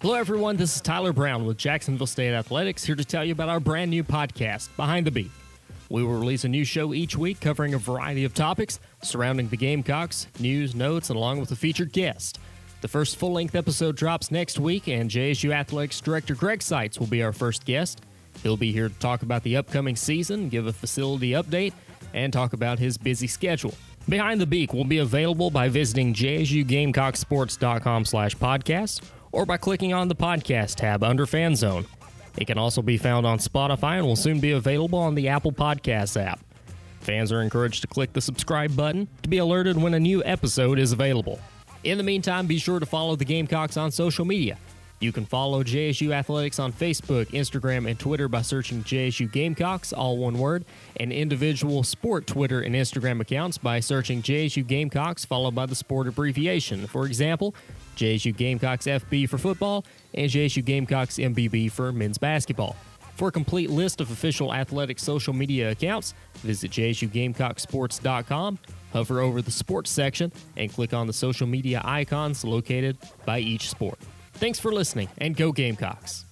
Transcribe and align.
Hello, 0.00 0.14
everyone. 0.14 0.56
This 0.56 0.76
is 0.76 0.80
Tyler 0.80 1.12
Brown 1.12 1.44
with 1.44 1.58
Jacksonville 1.58 2.06
State 2.06 2.32
Athletics, 2.32 2.82
here 2.82 2.94
to 2.94 3.04
tell 3.04 3.22
you 3.22 3.32
about 3.32 3.50
our 3.50 3.60
brand 3.60 3.90
new 3.90 4.02
podcast, 4.02 4.74
Behind 4.74 5.06
the 5.06 5.10
Beak. 5.10 5.30
We 5.90 6.02
will 6.02 6.14
release 6.14 6.44
a 6.44 6.48
new 6.48 6.64
show 6.64 6.94
each 6.94 7.18
week 7.18 7.38
covering 7.38 7.74
a 7.74 7.78
variety 7.78 8.24
of 8.24 8.32
topics 8.32 8.80
surrounding 9.02 9.48
the 9.48 9.58
Gamecocks, 9.58 10.26
news, 10.38 10.74
notes, 10.74 11.10
and 11.10 11.18
along 11.18 11.40
with 11.40 11.50
a 11.50 11.54
featured 11.56 11.92
guest. 11.92 12.38
The 12.80 12.88
first 12.88 13.16
full 13.16 13.32
length 13.32 13.54
episode 13.54 13.94
drops 13.94 14.30
next 14.30 14.58
week, 14.58 14.88
and 14.88 15.10
JSU 15.10 15.52
Athletics 15.52 16.00
Director 16.00 16.34
Greg 16.34 16.62
Seitz 16.62 16.98
will 16.98 17.06
be 17.06 17.22
our 17.22 17.34
first 17.34 17.66
guest. 17.66 18.00
He'll 18.42 18.56
be 18.56 18.72
here 18.72 18.88
to 18.88 18.98
talk 19.00 19.20
about 19.20 19.42
the 19.42 19.58
upcoming 19.58 19.96
season, 19.96 20.48
give 20.48 20.66
a 20.66 20.72
facility 20.72 21.32
update, 21.32 21.74
and 22.14 22.32
talk 22.32 22.54
about 22.54 22.78
his 22.78 22.96
busy 22.96 23.26
schedule. 23.26 23.74
Behind 24.08 24.40
the 24.40 24.46
Beak 24.46 24.72
will 24.72 24.86
be 24.86 24.96
available 24.96 25.50
by 25.50 25.68
visiting 25.68 26.14
jsugamecocksports.com 26.14 28.06
slash 28.06 28.34
podcast 28.34 29.02
or 29.32 29.46
by 29.46 29.56
clicking 29.56 29.92
on 29.92 30.08
the 30.08 30.14
podcast 30.14 30.76
tab 30.76 31.02
under 31.02 31.26
Fan 31.26 31.56
Zone. 31.56 31.86
It 32.36 32.46
can 32.46 32.58
also 32.58 32.82
be 32.82 32.96
found 32.96 33.26
on 33.26 33.38
Spotify 33.38 33.98
and 33.98 34.06
will 34.06 34.16
soon 34.16 34.40
be 34.40 34.52
available 34.52 34.98
on 34.98 35.14
the 35.14 35.28
Apple 35.28 35.52
Podcasts 35.52 36.20
app. 36.20 36.40
Fans 37.00 37.32
are 37.32 37.42
encouraged 37.42 37.80
to 37.82 37.86
click 37.86 38.12
the 38.12 38.20
subscribe 38.20 38.76
button 38.76 39.08
to 39.22 39.28
be 39.28 39.38
alerted 39.38 39.76
when 39.76 39.94
a 39.94 40.00
new 40.00 40.22
episode 40.24 40.78
is 40.78 40.92
available. 40.92 41.40
In 41.82 41.96
the 41.96 42.04
meantime, 42.04 42.46
be 42.46 42.58
sure 42.58 42.78
to 42.78 42.86
follow 42.86 43.16
the 43.16 43.24
Gamecocks 43.24 43.76
on 43.76 43.90
social 43.90 44.24
media. 44.24 44.58
You 45.00 45.12
can 45.12 45.24
follow 45.24 45.64
JSU 45.64 46.12
Athletics 46.12 46.58
on 46.58 46.74
Facebook, 46.74 47.28
Instagram, 47.28 47.88
and 47.88 47.98
Twitter 47.98 48.28
by 48.28 48.42
searching 48.42 48.84
JSU 48.84 49.32
Gamecocks, 49.32 49.94
all 49.94 50.18
one 50.18 50.38
word, 50.38 50.66
and 50.98 51.10
individual 51.10 51.82
sport 51.82 52.26
Twitter 52.26 52.60
and 52.60 52.74
Instagram 52.74 53.22
accounts 53.22 53.56
by 53.56 53.80
searching 53.80 54.20
JSU 54.20 54.66
Gamecocks 54.66 55.24
followed 55.24 55.54
by 55.54 55.64
the 55.64 55.74
sport 55.74 56.06
abbreviation. 56.06 56.86
For 56.86 57.06
example, 57.06 57.54
JSU 57.96 58.36
Gamecocks 58.36 58.86
FB 58.86 59.30
for 59.30 59.38
football 59.38 59.86
and 60.12 60.30
JSU 60.30 60.62
Gamecocks 60.62 61.16
MBB 61.16 61.72
for 61.72 61.92
men's 61.92 62.18
basketball. 62.18 62.76
For 63.14 63.28
a 63.28 63.32
complete 63.32 63.70
list 63.70 64.02
of 64.02 64.10
official 64.10 64.52
athletic 64.52 64.98
social 64.98 65.32
media 65.32 65.70
accounts, 65.70 66.12
visit 66.36 66.70
jsugamecocksports.com, 66.72 68.58
hover 68.92 69.20
over 69.20 69.40
the 69.40 69.50
sports 69.50 69.90
section, 69.90 70.30
and 70.58 70.70
click 70.70 70.92
on 70.92 71.06
the 71.06 71.12
social 71.14 71.46
media 71.46 71.80
icons 71.84 72.44
located 72.44 72.98
by 73.24 73.38
each 73.38 73.70
sport. 73.70 73.98
Thanks 74.40 74.58
for 74.58 74.72
listening, 74.72 75.10
and 75.18 75.36
go 75.36 75.52
Gamecocks. 75.52 76.24